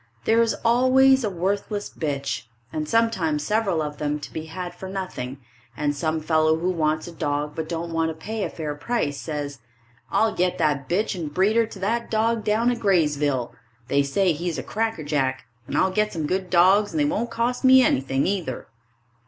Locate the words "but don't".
7.55-7.93